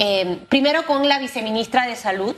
eh, 0.00 0.46
primero 0.48 0.86
con 0.86 1.08
la 1.08 1.18
viceministra 1.18 1.84
de 1.88 1.96
Salud, 1.96 2.36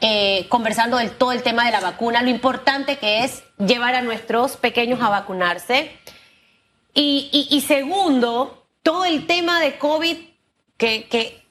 eh, 0.00 0.46
conversando 0.48 0.96
del 0.96 1.12
todo 1.12 1.30
el 1.30 1.44
tema 1.44 1.64
de 1.64 1.70
la 1.70 1.78
vacuna, 1.78 2.22
lo 2.22 2.28
importante 2.28 2.98
que 2.98 3.22
es 3.22 3.44
llevar 3.56 3.94
a 3.94 4.02
nuestros 4.02 4.56
pequeños 4.56 5.00
a 5.00 5.08
vacunarse. 5.08 5.96
Y, 6.94 7.64
segundo, 7.68 8.66
todo 8.82 9.04
el 9.04 9.28
tema 9.28 9.60
de 9.60 9.78
COVID, 9.78 10.16
que, 10.76 11.44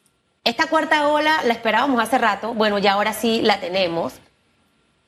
esta 0.44 0.68
cuarta 0.68 1.07
ola 1.07 1.41
la 1.46 1.53
esperábamos 1.53 2.03
hace 2.03 2.17
rato, 2.17 2.53
bueno, 2.53 2.77
ya 2.77 2.93
ahora 2.93 3.13
sí 3.13 3.39
la 3.41 3.61
tenemos, 3.61 4.15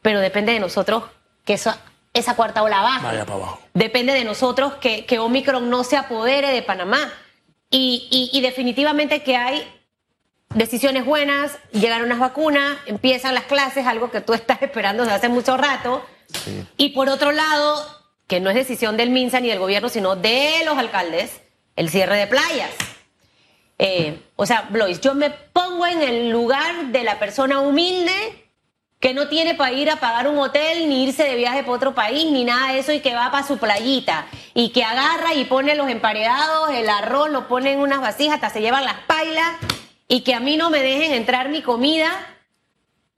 pero 0.01 0.21
depende 0.21 0.53
de 0.53 0.61
nosotros 0.61 1.03
que 1.43 1.53
esa 1.53 2.35
cuarta 2.37 2.63
ola 2.63 2.81
baje. 2.81 3.05
Vaya 3.05 3.25
para 3.25 3.39
abajo. 3.39 3.59
Depende 3.73 4.13
de 4.13 4.23
nosotros 4.23 4.75
que, 4.75 5.05
que 5.05 5.19
Omicron 5.19 5.69
no 5.69 5.83
se 5.83 5.97
apodere 5.97 6.53
de 6.53 6.61
Panamá. 6.61 7.11
Y, 7.69 8.29
y 8.33 8.41
definitivamente 8.41 9.21
que 9.21 9.35
hay 9.35 9.78
decisiones 10.53 11.05
buenas, 11.05 11.57
llegaron 11.71 12.07
unas 12.07 12.19
vacunas, 12.19 12.77
empiezan 12.85 13.35
las 13.35 13.45
clases, 13.45 13.85
algo 13.85 14.11
que 14.11 14.21
tú 14.21 14.33
estás 14.35 14.61
esperando 14.61 15.03
desde 15.03 15.15
hace 15.15 15.29
mucho 15.29 15.57
rato. 15.57 16.03
Y 16.77 16.89
por 16.89 17.09
otro 17.09 17.31
lado, 17.31 17.83
que 18.27 18.39
no 18.39 18.49
es 18.49 18.55
decisión 18.55 18.97
del 18.97 19.09
MINSA 19.09 19.39
ni 19.39 19.49
del 19.49 19.59
gobierno, 19.59 19.89
sino 19.89 20.15
de 20.15 20.61
los 20.65 20.77
alcaldes, 20.77 21.41
el 21.75 21.89
cierre 21.89 22.17
de 22.17 22.27
playas. 22.27 22.71
Eh, 23.79 24.19
o 24.35 24.45
sea, 24.45 24.67
Blois, 24.69 24.99
yo 25.01 25.15
me 25.15 25.29
pongo 25.29 25.87
en 25.87 26.03
el 26.03 26.29
lugar 26.29 26.87
de 26.87 27.03
la 27.03 27.17
persona 27.17 27.61
humilde 27.61 28.13
que 28.99 29.13
no 29.13 29.29
tiene 29.29 29.55
para 29.55 29.71
ir 29.71 29.89
a 29.89 29.95
pagar 29.95 30.27
un 30.27 30.37
hotel, 30.37 30.89
ni 30.89 31.05
irse 31.05 31.23
de 31.23 31.35
viaje 31.35 31.61
para 31.61 31.73
otro 31.73 31.95
país, 31.95 32.29
ni 32.29 32.43
nada 32.43 32.73
de 32.73 32.79
eso, 32.79 32.91
y 32.91 32.99
que 32.99 33.15
va 33.15 33.31
para 33.31 33.47
su 33.47 33.57
playita, 33.57 34.27
y 34.53 34.69
que 34.69 34.83
agarra 34.83 35.33
y 35.33 35.45
pone 35.45 35.73
los 35.75 35.89
emparedados, 35.89 36.71
el 36.71 36.89
arroz, 36.89 37.29
lo 37.29 37.47
pone 37.47 37.71
en 37.71 37.79
unas 37.79 38.01
vasijas, 38.01 38.35
hasta 38.35 38.49
se 38.49 38.59
llevan 38.59 38.83
las 38.83 38.99
pailas 39.07 39.55
y 40.09 40.21
que 40.21 40.33
a 40.33 40.41
mí 40.41 40.57
no 40.57 40.69
me 40.69 40.81
dejen 40.81 41.13
entrar 41.13 41.49
mi 41.49 41.61
comida, 41.61 42.11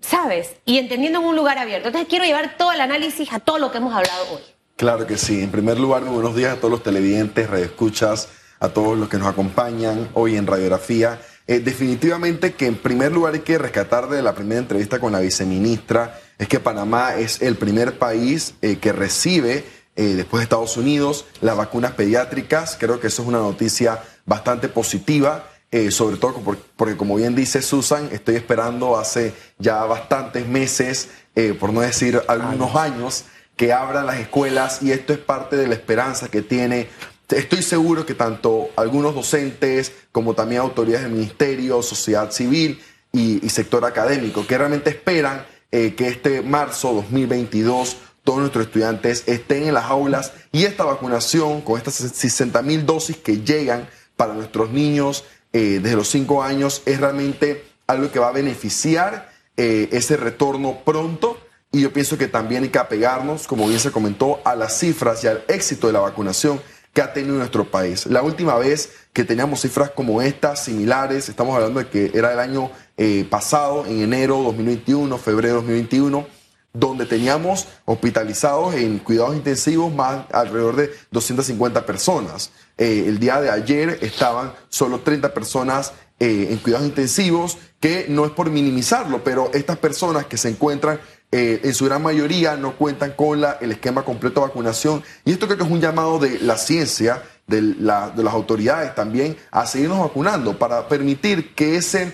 ¿sabes? 0.01 0.51
Y 0.65 0.77
entendiendo 0.77 1.19
en 1.19 1.25
un 1.25 1.35
lugar 1.35 1.57
abierto. 1.57 1.87
Entonces 1.87 2.07
quiero 2.07 2.25
llevar 2.25 2.57
todo 2.57 2.73
el 2.73 2.81
análisis 2.81 3.31
a 3.31 3.39
todo 3.39 3.57
lo 3.57 3.71
que 3.71 3.77
hemos 3.77 3.95
hablado 3.95 4.33
hoy. 4.33 4.41
Claro 4.75 5.07
que 5.07 5.17
sí. 5.17 5.41
En 5.41 5.51
primer 5.51 5.79
lugar, 5.79 6.03
buenos 6.03 6.35
días 6.35 6.53
a 6.53 6.57
todos 6.57 6.71
los 6.71 6.83
televidentes, 6.83 7.49
radioescuchas, 7.49 8.27
a 8.59 8.69
todos 8.69 8.97
los 8.97 9.07
que 9.07 9.17
nos 9.17 9.27
acompañan 9.27 10.09
hoy 10.13 10.35
en 10.35 10.45
Radiografía. 10.45 11.21
Eh, 11.47 11.59
definitivamente 11.59 12.53
que 12.53 12.65
en 12.65 12.75
primer 12.75 13.11
lugar 13.13 13.35
hay 13.35 13.39
que 13.39 13.57
rescatar 13.57 14.09
de 14.09 14.21
la 14.21 14.35
primera 14.35 14.59
entrevista 14.59 14.99
con 14.99 15.13
la 15.13 15.19
viceministra, 15.19 16.19
es 16.37 16.47
que 16.47 16.59
Panamá 16.59 17.15
es 17.15 17.41
el 17.41 17.55
primer 17.55 17.99
país 17.99 18.55
eh, 18.61 18.77
que 18.77 18.91
recibe, 18.91 19.63
eh, 19.95 20.03
después 20.15 20.39
de 20.39 20.43
Estados 20.43 20.77
Unidos, 20.77 21.25
las 21.41 21.55
vacunas 21.55 21.91
pediátricas. 21.93 22.77
Creo 22.79 22.99
que 22.99 23.07
eso 23.07 23.21
es 23.21 23.27
una 23.27 23.39
noticia 23.39 24.01
bastante 24.25 24.67
positiva. 24.67 25.50
Eh, 25.73 25.89
sobre 25.89 26.17
todo 26.17 26.41
porque, 26.75 26.97
como 26.97 27.15
bien 27.15 27.33
dice 27.33 27.61
Susan, 27.61 28.09
estoy 28.11 28.35
esperando 28.35 28.97
hace 28.97 29.33
ya 29.57 29.85
bastantes 29.85 30.45
meses, 30.45 31.07
eh, 31.33 31.55
por 31.57 31.71
no 31.71 31.79
decir 31.79 32.21
algunos 32.27 32.75
años, 32.75 33.23
que 33.55 33.71
abran 33.71 34.05
las 34.05 34.19
escuelas 34.19 34.81
y 34.81 34.91
esto 34.91 35.13
es 35.13 35.19
parte 35.19 35.55
de 35.55 35.67
la 35.67 35.75
esperanza 35.75 36.27
que 36.27 36.41
tiene. 36.41 36.89
Estoy 37.29 37.63
seguro 37.63 38.05
que 38.05 38.15
tanto 38.15 38.69
algunos 38.75 39.15
docentes 39.15 39.93
como 40.11 40.33
también 40.33 40.59
autoridades 40.59 41.03
del 41.03 41.13
ministerio, 41.13 41.81
sociedad 41.81 42.31
civil 42.31 42.81
y, 43.13 43.47
sector 43.49 43.85
académico, 43.85 44.45
que 44.45 44.57
realmente 44.57 44.89
esperan 44.89 45.45
eh, 45.71 45.95
que 45.95 46.09
este 46.09 46.41
marzo 46.41 46.93
2022 46.95 47.95
todos 48.25 48.39
nuestros 48.39 48.65
estudiantes 48.65 49.23
estén 49.25 49.63
en 49.63 49.73
las 49.73 49.85
aulas 49.85 50.33
y 50.51 50.65
esta 50.65 50.83
vacunación 50.83 51.61
con 51.61 51.77
estas 51.77 51.93
60 51.93 52.61
mil 52.61 52.85
dosis 52.85 53.15
que 53.15 53.37
llegan 53.37 53.87
para 54.17 54.33
nuestros 54.33 54.69
niños 54.71 55.23
eh, 55.53 55.79
desde 55.81 55.95
los 55.95 56.09
cinco 56.09 56.43
años 56.43 56.81
es 56.85 56.99
realmente 56.99 57.65
algo 57.87 58.11
que 58.11 58.19
va 58.19 58.29
a 58.29 58.31
beneficiar 58.31 59.31
eh, 59.57 59.89
ese 59.91 60.17
retorno 60.17 60.79
pronto. 60.85 61.37
Y 61.71 61.81
yo 61.81 61.93
pienso 61.93 62.17
que 62.17 62.27
también 62.27 62.63
hay 62.63 62.69
que 62.69 62.79
apegarnos, 62.79 63.47
como 63.47 63.67
bien 63.67 63.79
se 63.79 63.91
comentó, 63.91 64.41
a 64.43 64.55
las 64.55 64.77
cifras 64.77 65.23
y 65.23 65.27
al 65.27 65.43
éxito 65.47 65.87
de 65.87 65.93
la 65.93 65.99
vacunación 65.99 66.61
que 66.93 67.01
ha 67.01 67.13
tenido 67.13 67.35
nuestro 67.35 67.63
país. 67.65 68.05
La 68.05 68.21
última 68.21 68.55
vez 68.55 68.91
que 69.13 69.23
teníamos 69.23 69.61
cifras 69.61 69.91
como 69.91 70.21
estas, 70.21 70.65
similares, 70.65 71.29
estamos 71.29 71.55
hablando 71.55 71.79
de 71.79 71.87
que 71.87 72.11
era 72.13 72.33
el 72.33 72.39
año 72.39 72.71
eh, 72.97 73.25
pasado, 73.29 73.85
en 73.85 74.01
enero 74.01 74.41
2021, 74.43 75.17
febrero 75.17 75.55
2021, 75.55 76.27
donde 76.73 77.05
teníamos 77.05 77.67
hospitalizados 77.85 78.75
en 78.75 78.99
cuidados 78.99 79.35
intensivos 79.35 79.93
más 79.93 80.25
alrededor 80.31 80.75
de 80.75 80.91
250 81.11 81.85
personas. 81.85 82.51
Eh, 82.77 83.05
el 83.07 83.19
día 83.19 83.41
de 83.41 83.49
ayer 83.49 83.99
estaban 84.01 84.53
solo 84.69 85.01
30 85.01 85.33
personas 85.33 85.93
eh, 86.19 86.47
en 86.51 86.57
cuidados 86.59 86.87
intensivos, 86.87 87.57
que 87.79 88.05
no 88.07 88.25
es 88.25 88.31
por 88.31 88.49
minimizarlo, 88.49 89.23
pero 89.23 89.49
estas 89.53 89.77
personas 89.77 90.27
que 90.27 90.37
se 90.37 90.49
encuentran 90.49 90.99
eh, 91.31 91.61
en 91.63 91.73
su 91.73 91.85
gran 91.85 92.03
mayoría 92.03 92.55
no 92.57 92.77
cuentan 92.77 93.13
con 93.13 93.41
la, 93.41 93.57
el 93.61 93.71
esquema 93.71 94.03
completo 94.03 94.41
de 94.41 94.47
vacunación. 94.47 95.03
Y 95.25 95.31
esto 95.31 95.47
creo 95.47 95.57
que 95.57 95.63
es 95.63 95.71
un 95.71 95.81
llamado 95.81 96.19
de 96.19 96.39
la 96.39 96.57
ciencia, 96.57 97.23
de, 97.47 97.61
de 97.61 98.23
las 98.23 98.33
autoridades 98.33 98.93
también, 98.95 99.35
a 99.49 99.65
seguirnos 99.65 99.99
vacunando 99.99 100.57
para 100.59 100.87
permitir 100.87 101.55
que 101.55 101.75
ese, 101.75 102.13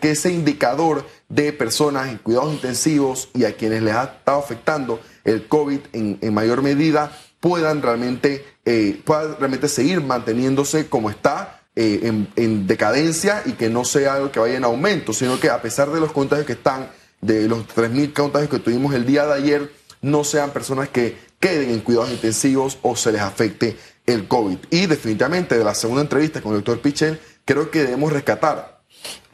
que 0.00 0.10
ese, 0.10 0.32
indicador 0.32 1.06
de 1.28 1.52
personas 1.52 2.08
en 2.08 2.18
cuidados 2.18 2.52
intensivos 2.52 3.28
y 3.34 3.44
a 3.44 3.56
quienes 3.56 3.82
les 3.82 3.94
ha 3.94 4.04
estado 4.04 4.38
afectando 4.38 5.00
el 5.24 5.46
COVID 5.46 5.80
en, 5.92 6.18
en 6.20 6.34
mayor 6.34 6.62
medida 6.62 7.12
puedan 7.40 7.82
realmente, 7.82 8.44
eh, 8.64 9.00
puedan 9.04 9.36
realmente 9.38 9.68
seguir 9.68 10.00
manteniéndose 10.00 10.88
como 10.88 11.10
está. 11.10 11.60
Eh, 11.76 12.02
en, 12.04 12.28
en, 12.36 12.68
decadencia 12.68 13.42
y 13.44 13.54
que 13.54 13.68
no 13.68 13.84
sea 13.84 14.14
algo 14.14 14.30
que 14.30 14.38
vaya 14.38 14.56
en 14.56 14.62
aumento, 14.62 15.12
sino 15.12 15.40
que 15.40 15.50
a 15.50 15.60
pesar 15.60 15.90
de 15.90 15.98
los 15.98 16.12
contagios 16.12 16.46
que 16.46 16.52
están, 16.52 16.88
de 17.20 17.48
los 17.48 17.66
3.000 17.66 18.12
contagios 18.12 18.48
que 18.48 18.60
tuvimos 18.60 18.94
el 18.94 19.04
día 19.04 19.26
de 19.26 19.32
ayer, 19.32 19.72
no 20.00 20.22
sean 20.22 20.50
personas 20.50 20.88
que 20.90 21.16
queden 21.40 21.70
en 21.70 21.80
cuidados 21.80 22.12
intensivos 22.12 22.78
o 22.82 22.94
se 22.94 23.10
les 23.10 23.20
afecte 23.20 23.76
el 24.06 24.28
COVID. 24.28 24.58
Y 24.70 24.86
definitivamente 24.86 25.58
de 25.58 25.64
la 25.64 25.74
segunda 25.74 26.02
entrevista 26.02 26.40
con 26.40 26.52
el 26.52 26.58
doctor 26.58 26.80
Pichel, 26.80 27.20
creo 27.44 27.70
que 27.70 27.82
debemos 27.84 28.12
rescatar. 28.12 28.73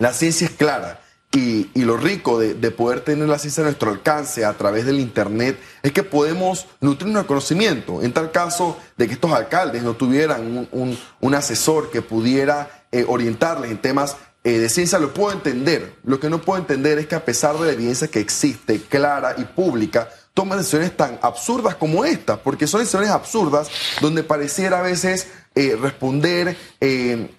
La 0.00 0.15
ciencia 0.15 0.47
es 0.47 0.55
clara 0.55 0.99
y, 1.31 1.69
lo 1.75 1.99
rico 1.99 2.41
de, 2.41 2.71
poder 2.71 3.03
tener 3.03 3.28
la 3.28 3.38
ciencia 3.38 3.62
a 3.62 3.66
nuestro 3.66 3.91
alcance 3.91 4.47
a 4.47 4.55
través 4.55 4.87
del 4.87 4.99
Internet 4.99 5.61
es 5.83 5.93
que 5.93 6.03
podemos 6.03 6.66
nutrir 6.81 7.12
nuestro 7.12 7.28
conocimiento. 7.28 8.03
En 8.03 8.15
tal 8.15 8.33
caso 8.33 8.78
de 8.97 9.06
que 9.06 9.12
estos 9.12 9.31
alcaldes 9.31 9.83
no 9.83 9.94
tuvieran 9.94 10.69
un, 10.72 11.34
asesor 11.34 11.91
que 11.91 12.00
pudiera 12.00 12.87
eh, 12.91 13.05
orientarles 13.06 13.71
en 13.71 13.77
temas 13.77 14.16
eh, 14.43 14.53
de 14.53 14.71
ciencia, 14.71 14.99
lo 14.99 15.12
puedo 15.12 15.33
entender. 15.33 15.97
Lo 16.03 16.19
que 16.19 16.31
no 16.31 16.41
puedo 16.41 16.59
entender 16.59 16.99
es 16.99 17.06
que 17.06 17.16
a 17.16 17.25
pesar 17.27 17.59
de 17.59 17.66
la 17.66 17.72
evidencia 17.72 18.09
que 18.09 18.21
existe, 18.21 18.81
clara 18.81 19.34
y 19.37 19.44
pública, 19.44 20.09
toman 20.35 20.59
decisiones 20.59 20.97
tan 20.97 21.19
absurdas 21.23 21.75
como 21.75 22.05
esta, 22.05 22.37
porque 22.37 22.67
son 22.67 22.81
decisiones 22.81 23.11
absurdas 23.11 23.69
donde 24.01 24.23
pareciera 24.23 24.79
a 24.79 24.83
veces 24.83 25.29
eh, 25.55 25.77
responder 25.81 26.57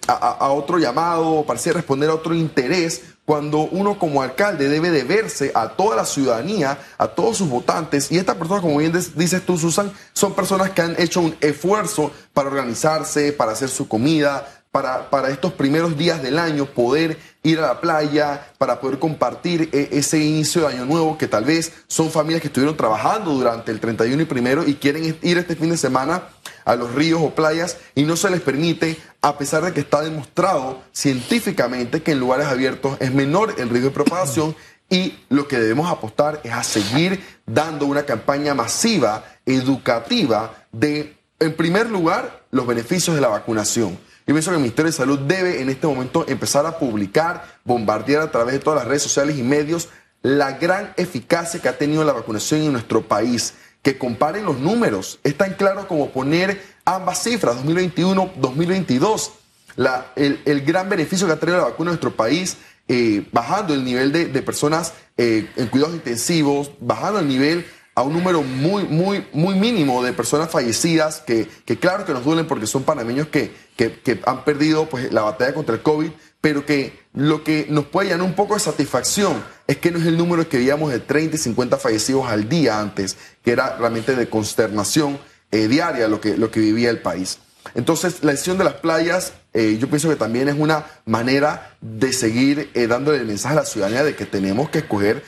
a, 0.06 0.12
a, 0.12 0.50
otro 0.50 0.78
llamado, 0.78 1.44
pareciera 1.46 1.78
responder 1.78 2.10
a 2.10 2.14
otro 2.14 2.34
interés 2.34 3.02
cuando 3.24 3.60
uno 3.60 3.98
como 3.98 4.22
alcalde 4.22 4.68
debe 4.68 4.90
deberse 4.90 5.52
a 5.54 5.68
toda 5.70 5.96
la 5.96 6.04
ciudadanía, 6.04 6.78
a 6.98 7.08
todos 7.08 7.38
sus 7.38 7.48
votantes, 7.48 8.10
y 8.10 8.18
estas 8.18 8.36
personas, 8.36 8.62
como 8.62 8.78
bien 8.78 8.92
dices 9.14 9.46
tú, 9.46 9.56
Susan, 9.56 9.92
son 10.12 10.34
personas 10.34 10.70
que 10.70 10.82
han 10.82 11.00
hecho 11.00 11.20
un 11.20 11.36
esfuerzo 11.40 12.10
para 12.34 12.48
organizarse, 12.48 13.32
para 13.32 13.52
hacer 13.52 13.68
su 13.68 13.86
comida, 13.86 14.46
para, 14.72 15.10
para 15.10 15.28
estos 15.28 15.52
primeros 15.52 15.96
días 15.98 16.22
del 16.22 16.38
año 16.38 16.64
poder 16.64 17.18
ir 17.42 17.58
a 17.58 17.68
la 17.68 17.80
playa, 17.80 18.52
para 18.56 18.80
poder 18.80 18.98
compartir 18.98 19.68
e, 19.72 19.90
ese 19.92 20.18
inicio 20.18 20.62
de 20.62 20.74
año 20.74 20.86
nuevo, 20.86 21.18
que 21.18 21.28
tal 21.28 21.44
vez 21.44 21.72
son 21.86 22.10
familias 22.10 22.40
que 22.40 22.48
estuvieron 22.48 22.76
trabajando 22.76 23.32
durante 23.32 23.70
el 23.70 23.80
31 23.80 24.22
y 24.22 24.24
primero 24.24 24.66
y 24.66 24.74
quieren 24.74 25.16
ir 25.22 25.38
este 25.38 25.56
fin 25.56 25.70
de 25.70 25.76
semana 25.76 26.22
a 26.64 26.74
los 26.74 26.94
ríos 26.94 27.20
o 27.22 27.34
playas 27.34 27.76
y 27.94 28.04
no 28.04 28.16
se 28.16 28.30
les 28.30 28.40
permite, 28.40 28.96
a 29.20 29.36
pesar 29.36 29.62
de 29.62 29.72
que 29.72 29.80
está 29.80 30.00
demostrado 30.00 30.82
científicamente 30.92 32.02
que 32.02 32.12
en 32.12 32.20
lugares 32.20 32.46
abiertos 32.46 32.96
es 33.00 33.12
menor 33.12 33.54
el 33.58 33.68
riesgo 33.68 33.90
de 33.90 33.94
propagación 33.94 34.56
y 34.88 35.18
lo 35.28 35.48
que 35.48 35.58
debemos 35.58 35.90
apostar 35.90 36.40
es 36.44 36.52
a 36.52 36.62
seguir 36.62 37.22
dando 37.44 37.86
una 37.86 38.04
campaña 38.04 38.54
masiva, 38.54 39.24
educativa, 39.44 40.66
de, 40.70 41.16
en 41.40 41.54
primer 41.56 41.90
lugar, 41.90 42.44
los 42.50 42.66
beneficios 42.66 43.14
de 43.16 43.22
la 43.22 43.28
vacunación. 43.28 43.98
Y 44.26 44.32
pienso 44.32 44.50
que 44.50 44.56
el 44.56 44.62
Ministerio 44.62 44.90
de 44.90 44.96
Salud 44.96 45.18
debe 45.20 45.60
en 45.60 45.68
este 45.68 45.86
momento 45.86 46.24
empezar 46.28 46.64
a 46.66 46.78
publicar, 46.78 47.44
bombardear 47.64 48.22
a 48.22 48.30
través 48.30 48.54
de 48.54 48.60
todas 48.60 48.80
las 48.80 48.88
redes 48.88 49.02
sociales 49.02 49.36
y 49.36 49.42
medios 49.42 49.88
la 50.22 50.52
gran 50.52 50.94
eficacia 50.96 51.60
que 51.60 51.68
ha 51.68 51.76
tenido 51.76 52.04
la 52.04 52.12
vacunación 52.12 52.62
en 52.62 52.72
nuestro 52.72 53.02
país 53.02 53.54
que 53.82 53.98
comparen 53.98 54.44
los 54.44 54.58
números. 54.58 55.18
Es 55.24 55.36
tan 55.36 55.54
claro 55.54 55.88
como 55.88 56.10
poner 56.10 56.62
ambas 56.84 57.22
cifras, 57.22 57.56
2021, 57.56 58.32
2022. 58.36 59.32
La, 59.74 60.12
el, 60.16 60.60
gran 60.64 60.88
beneficio 60.88 61.26
que 61.26 61.32
ha 61.32 61.40
traído 61.40 61.58
la 61.58 61.64
vacuna 61.64 61.90
a 61.90 61.92
nuestro 61.92 62.14
país, 62.14 62.58
eh, 62.86 63.26
bajando 63.32 63.74
el 63.74 63.84
nivel 63.84 64.12
de, 64.12 64.42
personas 64.42 64.92
eh, 65.16 65.48
en 65.56 65.66
cuidados 65.66 65.94
intensivos, 65.94 66.70
bajando 66.80 67.18
el 67.18 67.26
nivel 67.26 67.66
a 67.94 68.02
un 68.02 68.12
número 68.14 68.42
muy, 68.42 68.84
muy, 68.84 69.26
muy 69.32 69.54
mínimo 69.54 70.02
de 70.02 70.12
personas 70.12 70.50
fallecidas, 70.50 71.20
que, 71.20 71.46
que 71.64 71.78
claro 71.78 72.04
que 72.04 72.12
nos 72.12 72.24
duelen 72.24 72.46
porque 72.46 72.66
son 72.66 72.84
panameños 72.84 73.28
que, 73.28 73.52
que, 73.76 74.20
han 74.24 74.44
perdido 74.44 74.88
pues, 74.88 75.12
la 75.12 75.22
batalla 75.22 75.52
contra 75.52 75.74
el 75.74 75.82
COVID, 75.82 76.10
pero 76.40 76.64
que 76.64 77.00
lo 77.12 77.44
que 77.44 77.66
nos 77.68 77.86
puede 77.86 78.08
llenar 78.08 78.26
un 78.26 78.34
poco 78.34 78.54
de 78.54 78.60
satisfacción 78.60 79.44
es 79.66 79.76
que 79.76 79.90
no 79.90 79.98
es 79.98 80.06
el 80.06 80.16
número 80.16 80.48
que 80.48 80.56
veíamos 80.56 80.90
de 80.90 81.00
30 81.00 81.36
y 81.36 81.38
50 81.38 81.76
fallecidos 81.76 82.26
al 82.26 82.48
día 82.48 82.80
antes, 82.80 83.16
que 83.42 83.52
era 83.52 83.76
realmente 83.76 84.16
de 84.16 84.28
consternación 84.28 85.18
eh, 85.50 85.68
diaria 85.68 86.08
lo 86.08 86.20
que, 86.20 86.36
lo 86.36 86.50
que 86.50 86.60
vivía 86.60 86.88
el 86.88 87.00
país. 87.00 87.38
Entonces, 87.74 88.22
la 88.22 88.32
decisión 88.32 88.58
de 88.58 88.64
las 88.64 88.74
playas, 88.74 89.34
eh, 89.52 89.76
yo 89.78 89.88
pienso 89.88 90.08
que 90.08 90.16
también 90.16 90.48
es 90.48 90.56
una 90.58 90.86
manera 91.04 91.76
de 91.80 92.12
seguir 92.12 92.70
eh, 92.74 92.86
dándole 92.86 93.18
el 93.18 93.26
mensaje 93.26 93.54
a 93.54 93.60
la 93.60 93.66
ciudadanía 93.66 94.02
de 94.02 94.16
que 94.16 94.26
tenemos 94.26 94.68
que 94.70 94.78
escoger 94.78 95.22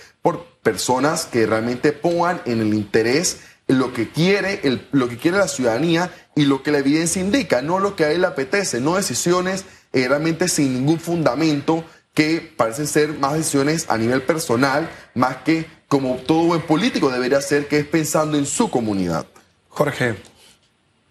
personas 0.64 1.26
que 1.26 1.46
realmente 1.46 1.92
pongan 1.92 2.42
en 2.46 2.60
el 2.60 2.74
interés 2.74 3.38
lo 3.68 3.92
que 3.92 4.10
quiere, 4.10 4.60
lo 4.90 5.08
que 5.08 5.16
quiere 5.16 5.38
la 5.38 5.48
ciudadanía 5.48 6.10
y 6.34 6.44
lo 6.44 6.62
que 6.62 6.72
la 6.72 6.78
evidencia 6.78 7.22
indica, 7.22 7.62
no 7.62 7.78
lo 7.78 7.96
que 7.96 8.04
a 8.04 8.10
él 8.10 8.22
le 8.22 8.26
apetece, 8.26 8.80
no 8.80 8.96
decisiones 8.96 9.64
eh, 9.92 10.08
realmente 10.08 10.48
sin 10.48 10.74
ningún 10.74 10.98
fundamento 10.98 11.84
que 12.12 12.52
parecen 12.56 12.86
ser 12.86 13.18
más 13.18 13.34
decisiones 13.34 13.86
a 13.88 13.96
nivel 13.96 14.22
personal, 14.22 14.90
más 15.14 15.36
que 15.38 15.66
como 15.88 16.16
todo 16.16 16.44
buen 16.44 16.62
político 16.62 17.10
debería 17.10 17.40
ser, 17.40 17.68
que 17.68 17.78
es 17.78 17.86
pensando 17.86 18.36
en 18.36 18.46
su 18.46 18.70
comunidad. 18.70 19.26
Jorge, 19.68 20.16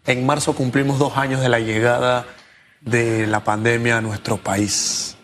en 0.06 0.26
marzo 0.26 0.54
cumplimos 0.54 1.00
dos 1.00 1.18
años 1.18 1.42
de 1.42 1.50
la 1.50 1.60
llegada 1.60 2.26
de 2.82 3.28
la 3.28 3.44
pandemia 3.44 3.98
a 3.98 4.02
nuestro 4.02 4.38
país. 4.38 5.16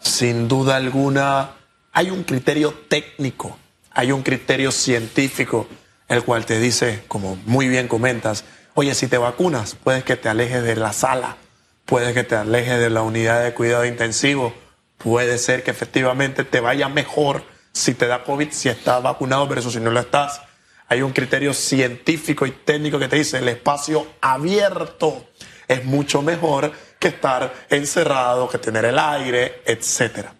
Sin 0.00 0.48
duda 0.48 0.76
alguna, 0.76 1.50
hay 1.92 2.10
un 2.10 2.24
criterio 2.24 2.72
técnico, 2.88 3.58
hay 3.90 4.12
un 4.12 4.22
criterio 4.22 4.72
científico, 4.72 5.66
el 6.08 6.22
cual 6.24 6.46
te 6.46 6.58
dice, 6.60 7.02
como 7.08 7.36
muy 7.46 7.68
bien 7.68 7.88
comentas, 7.88 8.44
oye, 8.74 8.94
si 8.94 9.06
te 9.06 9.18
vacunas, 9.18 9.74
puedes 9.74 10.04
que 10.04 10.16
te 10.16 10.28
alejes 10.28 10.62
de 10.62 10.76
la 10.76 10.92
sala, 10.92 11.36
puede 11.84 12.14
que 12.14 12.24
te 12.24 12.36
alejes 12.36 12.78
de 12.78 12.90
la 12.90 13.02
unidad 13.02 13.42
de 13.42 13.54
cuidado 13.54 13.84
intensivo, 13.84 14.54
puede 14.98 15.38
ser 15.38 15.62
que 15.62 15.70
efectivamente 15.70 16.44
te 16.44 16.60
vaya 16.60 16.88
mejor 16.88 17.42
si 17.72 17.94
te 17.94 18.06
da 18.06 18.24
COVID, 18.24 18.50
si 18.50 18.68
estás 18.68 19.02
vacunado 19.02 19.46
versus 19.46 19.72
si 19.72 19.80
no 19.80 19.90
lo 19.90 20.00
estás. 20.00 20.40
Hay 20.88 21.02
un 21.02 21.12
criterio 21.12 21.54
científico 21.54 22.46
y 22.46 22.50
técnico 22.50 22.98
que 22.98 23.08
te 23.08 23.16
dice 23.16 23.38
el 23.38 23.48
espacio 23.48 24.06
abierto 24.20 25.28
es 25.68 25.84
mucho 25.84 26.20
mejor 26.20 26.72
que 26.98 27.08
estar 27.08 27.54
encerrado, 27.70 28.48
que 28.48 28.58
tener 28.58 28.84
el 28.84 28.98
aire, 28.98 29.62
etc. 29.64 30.39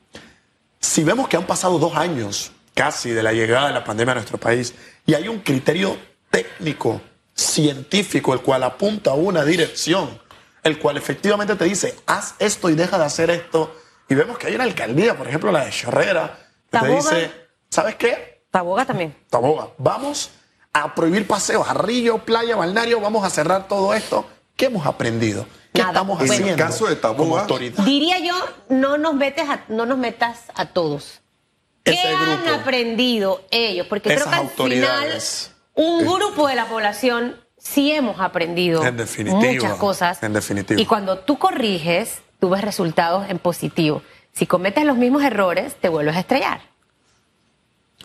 Si 0.81 1.05
vemos 1.05 1.29
que 1.29 1.37
han 1.37 1.47
pasado 1.47 1.79
dos 1.79 1.95
años 1.95 2.53
casi 2.75 3.11
de 3.11 3.23
la 3.23 3.33
llegada 3.33 3.69
de 3.69 3.75
la 3.75 3.85
pandemia 3.85 4.13
a 4.13 4.15
nuestro 4.15 4.39
país 4.39 4.75
y 5.05 5.13
hay 5.13 5.29
un 5.29 5.41
criterio 5.41 5.99
técnico, 6.31 7.03
científico, 7.35 8.33
el 8.33 8.41
cual 8.41 8.63
apunta 8.63 9.11
a 9.11 9.15
una 9.15 9.45
dirección, 9.45 10.19
el 10.63 10.79
cual 10.79 10.97
efectivamente 10.97 11.55
te 11.55 11.67
dice, 11.67 11.95
haz 12.07 12.35
esto 12.39 12.71
y 12.71 12.75
deja 12.75 12.99
de 12.99 13.05
hacer 13.05 13.31
esto. 13.31 13.77
Y 14.09 14.15
vemos 14.15 14.39
que 14.39 14.47
hay 14.47 14.55
una 14.55 14.65
alcaldía, 14.65 15.17
por 15.17 15.29
ejemplo, 15.29 15.53
la 15.53 15.67
de 15.67 15.71
Chorrera, 15.71 16.39
que 16.71 16.79
te 16.79 16.89
dice, 16.89 17.31
¿sabes 17.69 17.97
qué? 17.97 18.45
Taboga 18.51 18.87
también. 18.87 19.15
Taboga, 19.29 19.69
vamos 19.77 20.31
a 20.73 20.95
prohibir 20.95 21.27
paseos 21.27 21.69
a 21.69 21.75
río, 21.75 22.25
playa, 22.25 22.57
balneario, 22.57 23.01
vamos 23.01 23.25
a 23.25 23.31
cerrar 23.31 23.69
todo 23.69 23.93
esto. 23.93 24.27
¿Qué 24.57 24.67
hemos 24.67 24.87
aprendido? 24.87 25.47
¿Qué 25.73 25.83
estamos 25.83 26.21
haciendo? 26.21 26.47
En 26.47 26.53
el 26.53 26.57
caso 26.57 26.87
de 26.87 26.97
Taboga, 26.97 27.47
diría 27.85 28.19
yo, 28.19 28.35
no 28.69 28.99
nos 28.99 29.15
metes 29.15 29.47
no 29.69 29.87
nos 29.87 29.99
metas 29.99 30.45
a 30.55 30.67
todos. 30.67 31.21
¿Qué 31.85 31.99
han 31.99 32.49
aprendido 32.49 33.43
ellos? 33.51 33.87
Porque 33.87 34.15
creo 34.15 34.29
que 34.29 34.37
al 34.37 34.49
final 34.49 35.21
un 35.75 36.05
grupo 36.05 36.49
de 36.49 36.55
la 36.55 36.67
población 36.67 37.37
sí 37.57 37.93
hemos 37.93 38.21
aprendido 38.21 38.83
muchas 39.27 39.75
cosas. 39.75 40.23
En 40.23 40.33
definitiva. 40.33 40.81
Y 40.81 40.87
cuando 40.87 41.19
tú 41.19 41.39
corriges, 41.39 42.21
tú 42.39 42.51
ves 42.51 42.63
resultados 42.63 43.29
en 43.29 43.39
positivo. 43.39 44.03
Si 44.33 44.47
cometes 44.47 44.85
los 44.85 44.97
mismos 44.97 45.23
errores, 45.23 45.77
te 45.77 45.89
vuelves 45.89 46.17
a 46.17 46.21
estrellar. 46.21 46.61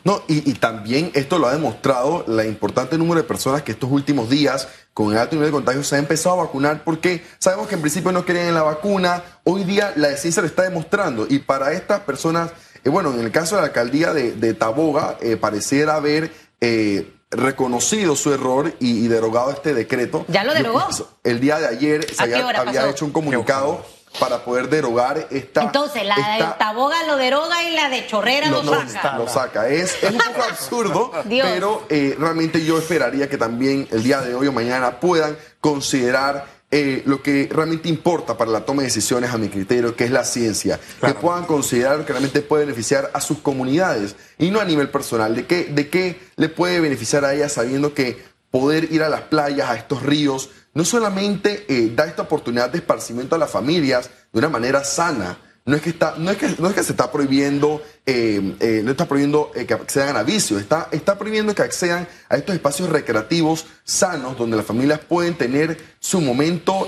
No, 0.05 0.21
y, 0.27 0.53
también 0.53 1.09
esto 1.15 1.39
lo 1.39 1.47
ha 1.47 1.51
demostrado 1.51 2.23
la 2.27 2.45
importante 2.45 2.95
número 2.95 3.23
de 3.23 3.27
personas 3.27 3.63
que 3.63 3.71
estos 3.71 3.89
últimos 3.89 4.29
días, 4.29 4.67
con 4.93 5.11
el 5.11 5.17
alto 5.17 5.35
nivel 5.35 5.49
de 5.49 5.53
contagio, 5.53 5.83
se 5.83 5.95
han 5.95 6.01
empezado 6.01 6.39
a 6.39 6.43
vacunar 6.43 6.83
porque 6.83 7.25
sabemos 7.39 7.67
que 7.67 7.73
en 7.73 7.81
principio 7.81 8.11
no 8.11 8.23
querían 8.23 8.45
en 8.45 8.53
la 8.53 8.61
vacuna. 8.61 9.23
Hoy 9.45 9.63
día 9.63 9.93
la 9.95 10.15
ciencia 10.15 10.43
lo 10.43 10.47
está 10.47 10.61
demostrando. 10.61 11.25
Y 11.27 11.39
para 11.39 11.73
estas 11.73 12.01
personas, 12.01 12.51
eh, 12.83 12.89
bueno, 12.89 13.11
en 13.15 13.21
el 13.21 13.31
caso 13.31 13.55
de 13.55 13.61
la 13.61 13.67
alcaldía 13.69 14.13
de, 14.13 14.53
Taboga, 14.53 15.17
eh, 15.21 15.37
pareciera 15.37 15.95
haber 15.95 16.31
eh, 16.61 17.11
reconocido 17.31 18.15
su 18.15 18.31
error 18.31 18.75
y, 18.79 19.07
derogado 19.07 19.49
este 19.49 19.73
decreto. 19.73 20.23
¿Ya 20.27 20.43
lo 20.43 20.53
derogó? 20.53 20.87
el 21.23 21.39
día 21.39 21.57
de 21.57 21.65
ayer 21.65 22.13
se 22.13 22.21
había, 22.21 22.89
hecho 22.91 23.05
un 23.05 23.11
comunicado 23.11 23.83
para 24.19 24.43
poder 24.43 24.69
derogar 24.69 25.27
esta. 25.29 25.63
Entonces, 25.63 26.05
la 26.05 26.15
de 26.15 26.45
Taboga 26.57 27.03
lo 27.03 27.17
deroga 27.17 27.63
y 27.63 27.73
la 27.73 27.89
de 27.89 28.07
Chorrera 28.07 28.49
lo, 28.49 28.63
saca. 28.63 29.17
Lo 29.17 29.27
saca. 29.27 29.69
Es, 29.69 29.97
un 30.03 30.17
poco 30.17 30.43
absurdo, 30.49 31.11
pero 31.29 31.85
eh, 31.89 32.15
realmente 32.17 32.63
yo 32.63 32.77
esperaría 32.77 33.29
que 33.29 33.37
también 33.37 33.87
el 33.91 34.03
día 34.03 34.21
de 34.21 34.35
hoy 34.35 34.47
o 34.47 34.51
mañana 34.51 34.99
puedan 34.99 35.37
considerar 35.59 36.55
eh, 36.71 37.03
lo 37.05 37.21
que 37.21 37.47
realmente 37.51 37.87
importa 37.87 38.37
para 38.37 38.51
la 38.51 38.65
toma 38.65 38.81
de 38.81 38.87
decisiones, 38.87 39.31
a 39.31 39.37
mi 39.37 39.49
criterio, 39.49 39.95
que 39.95 40.03
es 40.05 40.11
la 40.11 40.23
ciencia, 40.23 40.79
que 40.99 41.13
puedan 41.13 41.45
considerar 41.45 42.03
que 42.05 42.11
realmente 42.11 42.41
puede 42.41 42.65
beneficiar 42.65 43.11
a 43.13 43.21
sus 43.21 43.37
comunidades 43.39 44.15
y 44.37 44.51
no 44.51 44.59
a 44.59 44.65
nivel 44.65 44.89
personal. 44.89 45.35
¿De 45.35 45.45
qué, 45.45 45.65
¿De 45.65 45.89
qué 45.89 46.19
le 46.35 46.49
puede 46.49 46.79
beneficiar 46.79 47.23
a 47.23 47.33
ella 47.33 47.49
sabiendo 47.49 47.93
que 47.93 48.21
poder 48.51 48.91
ir 48.91 49.03
a 49.03 49.09
las 49.09 49.21
playas, 49.21 49.69
a 49.69 49.75
estos 49.75 50.03
ríos, 50.03 50.49
no 50.75 50.85
solamente 50.85 51.65
eh, 51.67 51.91
da 51.95 52.05
esta 52.05 52.21
oportunidad 52.21 52.69
de 52.69 52.77
esparcimiento 52.77 53.35
a 53.35 53.39
las 53.39 53.49
familias 53.49 54.11
de 54.31 54.39
una 54.39 54.49
manera 54.49 54.83
sana, 54.83 55.39
no 55.67 55.75
es 55.75 55.81
que 55.81 55.89
está, 55.89 56.13
no 56.17 56.29
es 56.29 56.37
que, 56.37 56.47
no 56.59 56.67
es 56.67 56.75
que 56.75 56.83
se 56.83 56.91
está 56.91 57.11
prohibiendo, 57.11 57.81
eh, 58.05 58.55
eh, 58.59 58.81
no 58.83 58.91
está 58.91 59.07
prohibiendo 59.07 59.51
eh, 59.55 59.65
que 59.65 59.73
accedan 59.73 60.15
a 60.15 60.21
vicios, 60.21 60.61
está, 60.61 60.89
está 60.91 61.17
prohibiendo 61.17 61.55
que 61.55 61.63
accedan 61.63 62.07
a 62.29 62.37
estos 62.37 62.53
espacios 62.53 62.89
recreativos 62.89 63.65
sanos 63.83 64.37
donde 64.37 64.57
las 64.57 64.65
familias 64.65 64.99
pueden 64.99 65.33
tener 65.33 65.95
su 65.99 66.21
momento 66.21 66.87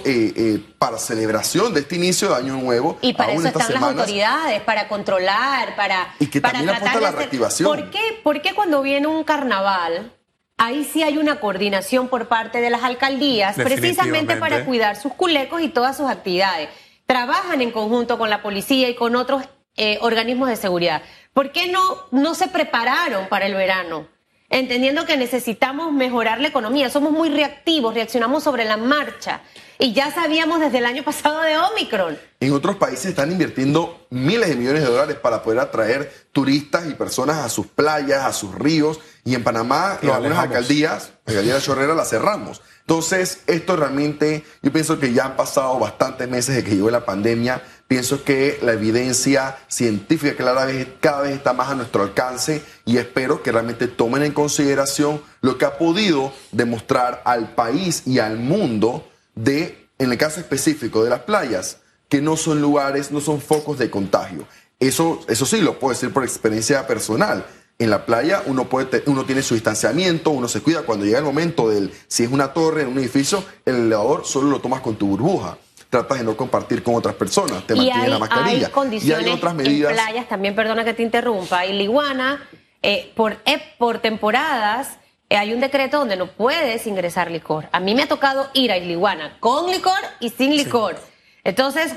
para 0.78 1.00
celebración 1.00 1.74
de 1.74 1.80
este 1.80 1.96
inicio 1.96 2.30
de 2.30 2.36
año 2.36 2.56
nuevo. 2.58 3.00
Y 3.02 3.14
para 3.14 3.34
eso 3.34 3.48
están 3.48 3.74
las 3.74 3.82
autoridades, 3.82 4.62
para 4.62 4.88
controlar, 4.88 5.76
para 5.76 6.14
y 6.20 6.28
que 6.28 6.40
para 6.40 6.60
también 6.60 6.76
apunta 6.76 7.00
la 7.00 7.12
reactivación. 7.12 7.68
¿Por 7.68 7.90
qué? 7.90 8.00
¿Por 8.24 8.42
qué 8.44 8.54
cuando 8.54 8.84
viene 8.84 9.08
un 9.08 9.24
carnaval 9.24 10.14
Ahí 10.58 10.84
sí 10.84 11.04
hay 11.04 11.18
una 11.18 11.40
coordinación 11.40 12.08
por 12.08 12.28
parte 12.28 12.62
de 12.62 12.70
las 12.70 12.84
alcaldías, 12.84 13.56
precisamente 13.56 14.38
para 14.38 14.66
cuidar 14.66 14.96
sus 14.96 15.14
culecos 15.14 15.62
y 15.62 15.70
todas 15.70 15.96
sus 15.96 16.10
actividades 16.10 16.70
trabajan 17.08 17.62
en 17.62 17.72
conjunto 17.72 18.20
con 18.20 18.30
la 18.30 18.44
policía 18.44 18.90
y 18.90 18.94
con 18.94 19.16
otros 19.16 19.44
eh, 19.78 19.98
organismos 20.02 20.50
de 20.50 20.58
seguridad. 20.58 21.02
¿Por 21.34 21.52
qué 21.52 21.72
no, 21.72 21.82
no 22.12 22.36
se 22.36 22.48
prepararon 22.48 23.28
para 23.30 23.48
el 23.48 23.56
verano? 23.56 24.08
Entendiendo 24.50 25.06
que 25.06 25.18
necesitamos 25.18 25.92
mejorar 25.92 26.40
la 26.42 26.50
economía. 26.50 26.90
Somos 26.90 27.12
muy 27.12 27.30
reactivos, 27.30 27.94
reaccionamos 27.94 28.44
sobre 28.44 28.66
la 28.66 28.78
marcha. 28.78 29.42
Y 29.80 29.94
ya 29.94 30.12
sabíamos 30.12 30.60
desde 30.60 30.80
el 30.80 30.86
año 30.88 31.04
pasado 31.04 31.42
de 31.42 31.56
Omicron. 31.58 32.18
En 32.40 32.52
otros 32.54 32.78
países 32.78 33.06
están 33.06 33.32
invirtiendo 33.32 34.08
miles 34.10 34.50
de 34.50 34.56
millones 34.56 34.82
de 34.82 34.90
dólares 34.90 35.18
para 35.18 35.44
poder 35.44 35.60
atraer 35.60 36.12
turistas 36.32 36.88
y 36.90 36.96
personas 36.96 37.38
a 37.38 37.50
sus 37.50 37.68
playas, 37.68 38.26
a 38.26 38.34
sus 38.34 38.56
ríos. 38.56 39.00
Y 39.24 39.36
en 39.36 39.44
Panamá, 39.44 40.00
en 40.02 40.10
algunas 40.10 40.40
alcaldías, 40.40 41.12
la 41.26 41.32
alcaldía 41.32 41.56
de 41.56 41.62
Chorrera 41.62 41.94
la 41.94 42.06
cerramos. 42.06 42.62
Entonces, 42.80 43.42
esto 43.48 43.76
realmente, 43.76 44.46
yo 44.64 44.72
pienso 44.72 44.98
que 45.00 45.14
ya 45.14 45.26
han 45.26 45.36
pasado 45.36 45.78
bastantes 45.78 46.28
meses 46.28 46.56
de 46.56 46.64
que 46.64 46.72
llegó 46.72 46.90
la 46.90 47.06
pandemia. 47.06 47.62
Pienso 47.88 48.24
que 48.24 48.58
la 48.64 48.74
evidencia 48.74 49.58
científica 49.68 50.36
cada 50.36 50.66
vez, 50.66 50.88
cada 51.00 51.22
vez 51.22 51.36
está 51.36 51.54
más 51.54 51.70
a 51.70 51.76
nuestro 51.76 52.02
alcance 52.02 52.64
y 52.86 52.98
espero 52.98 53.44
que 53.44 53.52
realmente 53.52 53.88
tomen 53.88 54.24
en 54.24 54.32
consideración 54.32 55.22
lo 55.42 55.58
que 55.58 55.66
ha 55.66 55.78
podido 55.78 56.34
demostrar 56.52 57.22
al 57.26 57.54
país 57.56 58.04
y 58.06 58.20
al 58.20 58.38
mundo 58.38 59.06
de, 59.38 59.90
en 60.00 60.12
el 60.12 60.18
caso 60.18 60.40
específico 60.40 61.04
de 61.04 61.10
las 61.10 61.22
playas, 61.22 61.78
que 62.10 62.22
no 62.22 62.38
son 62.38 62.62
lugares, 62.62 63.12
no 63.12 63.22
son 63.22 63.42
focos 63.42 63.78
de 63.78 63.90
contagio. 63.90 64.48
Eso, 64.80 65.22
eso 65.28 65.46
sí, 65.46 65.62
lo 65.62 65.80
puedo 65.80 65.94
decir 65.94 66.14
por 66.14 66.24
experiencia 66.24 66.86
personal 66.86 67.46
en 67.80 67.90
la 67.90 68.06
playa 68.06 68.42
uno, 68.46 68.66
puede 68.66 69.04
uno 69.06 69.24
tiene 69.26 69.42
su 69.42 69.54
distanciamiento, 69.54 70.32
uno 70.32 70.48
se 70.48 70.62
cuida. 70.62 70.82
Cuando 70.82 71.06
llega 71.06 71.20
el 71.20 71.24
momento 71.24 71.70
del, 71.70 71.92
si 72.08 72.24
es 72.24 72.32
una 72.32 72.54
torre 72.54 72.84
en 72.84 72.90
un 72.90 72.98
edificio, 72.98 73.44
el 73.66 73.76
elevador 73.76 74.26
solo 74.26 74.50
lo 74.50 74.60
tomas 74.60 74.82
con 74.82 74.96
tu 74.96 75.08
burbuja. 75.08 75.58
Tratas 75.90 76.18
de 76.18 76.26
no 76.26 76.36
compartir 76.36 76.84
con 76.84 76.96
otras 76.96 77.16
personas, 77.16 77.66
te 77.66 77.74
mantienes 77.74 78.10
la 78.10 78.20
mascarilla. 78.20 78.68
Hay 78.68 78.72
condiciones 78.74 79.26
y 79.26 79.30
hay 79.30 79.36
otras 79.36 79.56
medidas. 79.56 79.92
En 79.92 79.98
playas, 79.98 80.28
también 80.28 80.54
perdona 80.54 80.84
que 80.84 80.94
te 80.94 81.02
interrumpa, 81.02 81.66
y 81.66 81.74
Liguana, 81.78 82.46
eh, 82.82 83.14
por, 83.16 83.38
eh, 83.46 83.62
por 83.78 84.00
temporadas, 84.00 84.98
hay 85.36 85.54
un 85.54 85.60
decreto 85.60 86.00
donde 86.00 86.16
no 86.16 86.28
puedes 86.28 86.88
ingresar 86.88 87.30
licor. 87.30 87.68
A 87.72 87.80
mí 87.80 87.96
me 87.96 88.04
ha 88.04 88.08
tocado 88.08 88.50
ir 88.54 88.72
a 88.72 88.78
Liguana 88.78 89.38
con 89.40 89.72
licor 89.72 90.00
y 90.20 90.30
sin 90.30 90.56
licor. 90.56 90.98
Entonces, 91.44 91.96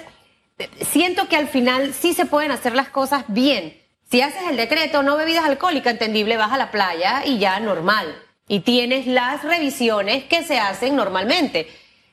siento 0.80 1.28
que 1.28 1.36
al 1.36 1.48
final 1.48 1.94
sí 1.94 2.12
se 2.12 2.26
pueden 2.26 2.50
hacer 2.50 2.74
las 2.74 2.88
cosas 2.88 3.24
bien 3.28 3.80
si 4.10 4.22
haces 4.22 4.42
el 4.50 4.56
decreto 4.56 5.04
no 5.04 5.16
bebidas 5.16 5.44
alcohólicas, 5.44 5.92
entendible, 5.92 6.36
vas 6.36 6.50
a 6.50 6.58
la 6.58 6.72
playa 6.72 7.22
y 7.24 7.38
ya 7.38 7.60
normal. 7.60 8.12
Y 8.48 8.60
tienes 8.60 9.06
las 9.06 9.44
revisiones 9.44 10.24
que 10.24 10.42
se 10.42 10.58
hacen 10.58 10.96
normalmente. 10.96 11.68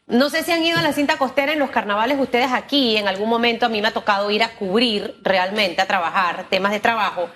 No 0.05 0.29
sé 0.29 0.43
si 0.43 0.51
han 0.51 0.63
ido 0.63 0.77
a 0.77 0.83
la 0.83 0.93
cinta 0.93 1.17
costera 1.17 1.53
en 1.53 1.59
los 1.59 1.71
carnavales 1.71 2.19
ustedes 2.19 2.51
aquí. 2.53 2.97
En 2.97 3.07
algún 3.07 3.29
momento 3.29 3.65
a 3.65 3.69
mí 3.69 3.81
me 3.81 3.87
ha 3.87 3.93
tocado 3.93 4.29
ir 4.29 4.43
a 4.43 4.49
cubrir 4.49 5.15
realmente, 5.23 5.81
a 5.81 5.87
trabajar, 5.87 6.45
temas 6.51 6.71
de 6.71 6.79
trabajo. 6.79 7.29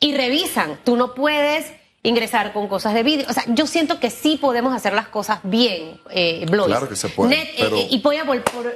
Y 0.00 0.16
revisan. 0.16 0.80
Tú 0.82 0.96
no 0.96 1.14
puedes 1.14 1.72
ingresar 2.02 2.52
con 2.52 2.66
cosas 2.68 2.94
de 2.94 3.02
vídeo. 3.02 3.26
O 3.28 3.32
sea, 3.32 3.44
yo 3.48 3.66
siento 3.66 4.00
que 4.00 4.08
sí 4.10 4.36
podemos 4.36 4.74
hacer 4.74 4.92
las 4.94 5.08
cosas 5.08 5.40
bien, 5.42 6.00
eh, 6.10 6.46
Blois. 6.50 6.68
Claro 6.68 6.88
que 6.88 6.96
se 6.96 7.08
puede, 7.10 7.36
Net- 7.36 7.50
pero- 7.58 7.76
eh, 7.76 7.88
y 7.90 7.98
voy 8.00 8.16
a, 8.16 8.24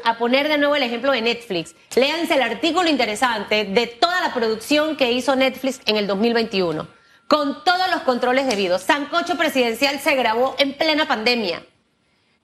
a 0.04 0.18
poner 0.18 0.48
de 0.48 0.58
nuevo 0.58 0.76
el 0.76 0.82
ejemplo 0.82 1.10
de 1.12 1.22
Netflix. 1.22 1.74
Léanse 1.96 2.34
el 2.34 2.42
artículo 2.42 2.88
interesante 2.88 3.64
de 3.64 3.86
toda 3.86 4.20
la 4.20 4.34
producción 4.34 4.96
que 4.96 5.12
hizo 5.12 5.36
Netflix 5.36 5.80
en 5.86 5.96
el 5.96 6.06
2021, 6.06 6.86
con 7.26 7.64
todos 7.64 7.88
los 7.90 8.02
controles 8.02 8.46
debidos. 8.46 8.82
Sancocho 8.82 9.36
Presidencial 9.36 9.98
se 10.00 10.14
grabó 10.16 10.54
en 10.58 10.74
plena 10.74 11.08
pandemia. 11.08 11.62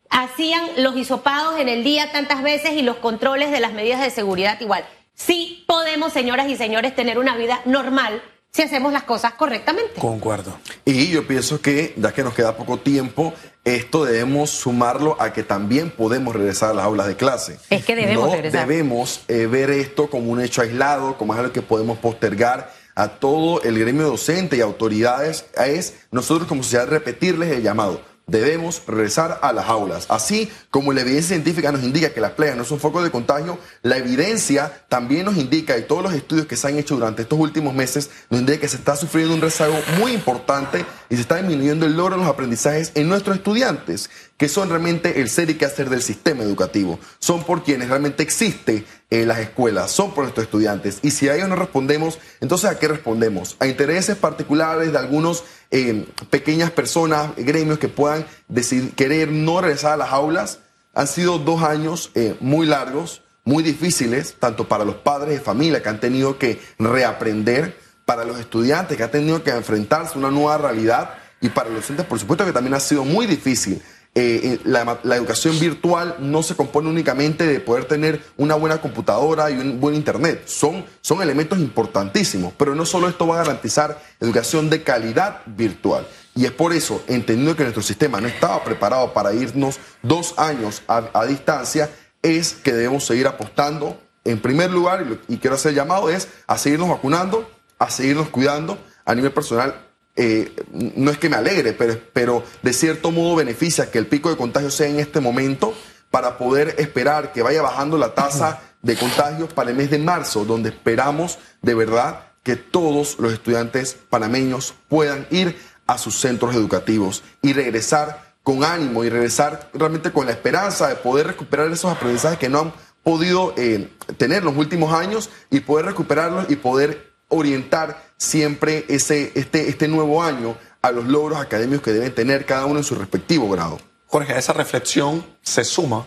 Hacían 0.09 0.65
los 0.79 0.97
hisopados 0.97 1.61
en 1.61 1.69
el 1.69 1.85
día 1.85 2.11
tantas 2.11 2.43
veces 2.43 2.73
y 2.73 2.83
los 2.83 2.97
controles 2.97 3.51
de 3.53 3.61
las 3.61 3.73
medidas 3.73 4.01
de 4.01 4.11
seguridad 4.11 4.59
igual. 4.61 4.85
Sí 5.15 5.63
podemos, 5.69 6.13
señoras 6.13 6.49
y 6.49 6.57
señores, 6.57 6.97
tener 6.97 7.19
una 7.19 7.37
vida 7.37 7.61
normal 7.65 8.21
si 8.53 8.63
hacemos 8.63 8.93
las 8.93 9.05
cosas 9.05 9.35
correctamente. 9.35 10.01
Concuerdo. 10.01 10.59
Y 10.85 11.09
yo 11.09 11.27
pienso 11.27 11.61
que, 11.61 11.95
ya 11.97 12.13
que 12.13 12.25
nos 12.25 12.35
queda 12.35 12.57
poco 12.57 12.79
tiempo, 12.79 13.33
esto 13.65 14.05
debemos 14.05 14.51
sumarlo 14.51 15.17
a 15.21 15.33
que 15.33 15.43
también 15.43 15.91
podemos 15.91 16.35
regresar 16.35 16.71
a 16.71 16.75
las 16.75 16.85
aulas 16.85 17.07
de 17.07 17.17
clase. 17.17 17.59
Es 17.71 17.85
que 17.85 17.95
debemos 17.95 18.27
no 18.27 18.33
regresar. 18.33 18.67
debemos 18.67 19.23
eh, 19.29 19.47
ver 19.47 19.71
esto 19.71 20.09
como 20.09 20.33
un 20.33 20.41
hecho 20.41 20.63
aislado, 20.63 21.17
como 21.17 21.33
algo 21.35 21.53
que 21.53 21.63
podemos 21.63 21.99
postergar 21.99 22.73
a 22.95 23.09
todo 23.09 23.63
el 23.63 23.79
gremio 23.79 24.09
docente 24.09 24.57
y 24.57 24.61
autoridades. 24.61 25.47
Es 25.57 25.95
nosotros 26.11 26.49
como 26.49 26.63
sociedad 26.63 26.89
repetirles 26.89 27.51
el 27.53 27.63
llamado. 27.63 28.01
Debemos 28.31 28.83
regresar 28.87 29.41
a 29.43 29.53
las 29.53 29.69
aulas. 29.69 30.07
Así 30.09 30.51
como 30.71 30.93
la 30.93 31.01
evidencia 31.01 31.35
científica 31.35 31.73
nos 31.73 31.83
indica 31.83 32.15
que 32.15 32.21
las 32.21 32.33
playas 32.33 32.57
no 32.57 32.65
son 32.65 32.79
focos 32.79 33.03
de 33.03 33.11
contagio, 33.11 33.59
la 33.83 33.97
evidencia 33.97 34.85
también 34.89 35.25
nos 35.25 35.37
indica, 35.37 35.77
y 35.77 35.83
todos 35.83 36.03
los 36.03 36.15
estudios 36.15 36.47
que 36.47 36.57
se 36.57 36.69
han 36.69 36.79
hecho 36.79 36.95
durante 36.95 37.23
estos 37.23 37.39
últimos 37.39 37.75
meses, 37.75 38.09
nos 38.31 38.41
indica 38.41 38.61
que 38.61 38.69
se 38.69 38.77
está 38.77 38.95
sufriendo 38.95 39.35
un 39.35 39.41
rezago 39.41 39.75
muy 39.99 40.13
importante 40.13 40.85
y 41.09 41.17
se 41.17 41.23
está 41.23 41.37
disminuyendo 41.37 41.87
el 41.87 41.97
logro 41.97 42.17
de 42.17 42.23
los 42.23 42.31
aprendizajes 42.31 42.93
en 42.95 43.09
nuestros 43.09 43.37
estudiantes, 43.37 44.09
que 44.41 44.49
son 44.49 44.71
realmente 44.71 45.21
el 45.21 45.29
ser 45.29 45.51
y 45.51 45.55
qué 45.57 45.67
hacer 45.67 45.91
del 45.91 46.01
sistema 46.01 46.43
educativo. 46.43 46.99
Son 47.19 47.45
por 47.45 47.63
quienes 47.63 47.91
realmente 47.91 48.23
existe 48.23 48.87
eh, 49.11 49.27
las 49.27 49.39
escuelas, 49.41 49.91
son 49.91 50.15
por 50.15 50.25
nuestros 50.25 50.45
estudiantes. 50.45 51.01
Y 51.03 51.11
si 51.11 51.29
a 51.29 51.37
ellos 51.37 51.51
no 51.51 51.57
respondemos, 51.57 52.19
entonces 52.41 52.71
¿a 52.71 52.79
qué 52.79 52.89
respondemos? 52.89 53.57
A 53.61 53.67
intereses 53.67 54.17
particulares 54.17 54.93
de 54.93 54.99
algunos 54.99 55.45
eh, 55.71 56.07
pequeñas 56.31 56.71
personas, 56.71 57.33
gremios 57.37 57.79
que 57.79 57.89
puedan 57.89 58.25
decidir, 58.49 58.95
querer 58.95 59.31
no 59.31 59.61
regresar 59.61 59.93
a 59.93 59.97
las 59.99 60.11
aulas. 60.11 60.61
Han 60.95 61.07
sido 61.07 61.39
dos 61.39 61.63
años 61.63 62.11
eh, 62.15 62.35
muy 62.41 62.67
largos, 62.67 63.21
muy 63.45 63.63
difíciles, 63.63 64.37
tanto 64.41 64.67
para 64.67 64.87
los 64.87 64.95
padres 64.95 65.35
de 65.35 65.45
familia 65.45 65.83
que 65.83 65.91
han 65.91 66.01
tenido 66.01 66.39
que 66.39 66.59
reaprender, 66.79 67.77
para 68.07 68.25
los 68.25 68.41
estudiantes 68.41 68.97
que 68.97 69.03
han 69.03 69.11
tenido 69.11 69.45
que 69.45 69.51
enfrentarse 69.51 70.15
a 70.15 70.19
una 70.19 70.31
nueva 70.31 70.57
realidad 70.57 71.19
y 71.43 71.51
para 71.51 71.69
los 71.69 71.81
docentes, 71.81 72.07
por 72.07 72.19
supuesto, 72.19 72.47
que 72.47 72.53
también 72.53 72.73
ha 72.73 72.81
sido 72.81 73.05
muy 73.05 73.27
difícil. 73.27 73.83
Eh, 74.17 74.41
eh, 74.43 74.61
la, 74.65 74.99
educación 75.15 75.57
virtual 75.61 76.17
no 76.19 76.43
se 76.43 76.57
compone 76.57 76.89
únicamente 76.89 77.47
de 77.47 77.61
poder 77.61 77.85
tener 77.85 78.21
una 78.37 78.57
buena 78.57 78.81
computadora 78.81 79.51
y 79.51 79.55
un 79.55 79.79
buen 79.81 79.95
internet. 79.95 80.43
Son, 80.47 80.85
son 81.01 81.23
elementos 81.23 81.59
importantísimos, 81.61 82.53
pero 82.57 82.75
no 82.75 82.85
solo 82.85 83.09
esto 83.09 83.27
va 83.29 83.37
a 83.37 83.45
garantizar 83.45 84.03
educación 84.19 84.69
de 84.69 84.83
calidad 84.83 85.43
virtual. 85.47 86.07
Y 86.35 86.45
es 86.45 86.51
por 86.51 86.73
eso, 86.73 87.03
entendiendo 87.07 87.55
que 87.55 87.63
nuestro 87.63 87.83
sistema 87.83 88.21
no 88.21 88.27
estaba 88.27 88.65
preparado 88.65 89.13
para 89.13 89.33
irnos 89.33 89.79
dos 90.03 90.35
años 90.39 90.83
a, 90.89 91.25
distancia, 91.27 91.89
es 92.23 92.55
que 92.55 92.73
debemos 92.73 93.05
seguir 93.05 93.29
apostando. 93.29 93.97
En 94.25 94.41
primer 94.41 94.71
lugar, 94.71 95.07
y, 95.29 95.35
y 95.35 95.39
quiero 95.39 95.55
hacer 95.55 95.73
llamado, 95.73 96.11
es 96.11 96.29
a 96.49 96.59
seguirnos 96.59 96.89
vacunando, 96.89 97.49
a 97.79 97.91
seguirnos 97.91 98.29
cuidando 98.29 98.77
a 99.05 99.15
nivel 99.15 99.33
personal 99.33 99.90
eh, 100.23 100.53
no 100.75 101.11
es 101.11 101.17
que 101.17 101.31
me 101.31 101.37
alegre, 101.37 101.73
pero, 101.73 101.99
pero 102.13 102.45
de 102.61 102.75
cierto 102.75 103.11
modo 103.11 103.37
beneficia 103.37 103.91
que 103.91 103.97
el 103.97 104.07
pico 104.07 104.29
de 104.29 104.37
contagio 104.37 104.71
sea 104.71 104.87
en 104.87 105.01
este 105.01 105.19
momento 105.19 105.73
para 106.11 106.37
poder 106.37 106.75
esperar 106.77 107.33
que 107.33 107.41
vaya 107.41 107.63
bajando 107.63 107.97
la 107.97 108.15
tasa 108.15 108.61
de 108.83 108.97
contagios 108.97 109.55
para 109.55 109.71
el 109.71 109.77
mes 109.79 109.91
de 109.91 109.99
marzo, 109.99 110.45
donde 110.45 110.69
esperamos 110.69 111.39
de 111.63 111.73
verdad 111.73 112.33
que 112.43 112.57
todos 112.57 113.19
los 113.19 113.33
estudiantes 113.33 113.97
panameños 114.11 114.75
puedan 114.91 115.27
ir 115.31 115.57
a 115.87 115.97
sus 115.97 116.21
centros 116.21 116.55
educativos 116.55 117.23
y 117.41 117.55
regresar 117.55 118.35
con 118.43 118.63
ánimo 118.63 119.05
y 119.05 119.09
regresar 119.09 119.71
realmente 119.73 120.13
con 120.13 120.27
la 120.27 120.33
esperanza 120.33 120.89
de 120.89 120.97
poder 120.97 121.29
recuperar 121.29 121.71
esos 121.71 121.91
aprendizajes 121.91 122.39
que 122.39 122.51
no 122.51 122.61
han 122.61 122.73
podido 123.03 123.55
eh, 123.57 123.89
tener 124.19 124.45
los 124.45 124.55
últimos 124.55 124.93
años 124.93 125.31
y 125.51 125.61
poder 125.61 125.87
recuperarlos 125.87 126.51
y 126.51 126.57
poder 126.57 127.11
orientar 127.29 128.10
siempre 128.21 128.85
ese, 128.89 129.33
este, 129.35 129.71
este 129.71 129.89
nuevo 129.89 130.23
año 130.23 130.57
a 130.83 130.93
los 130.93 131.07
logros 131.07 131.41
académicos 131.41 131.83
que 131.83 131.93
deben 131.93 132.15
tener 132.15 132.45
cada 132.45 132.67
uno 132.67 132.79
en 132.79 132.85
su 132.85 132.95
respectivo 132.95 133.49
grado. 133.49 133.81
Jorge, 134.07 134.35
a 134.35 134.39
esa 134.39 134.53
reflexión 134.53 135.25
se 135.41 135.65
suma 135.65 136.07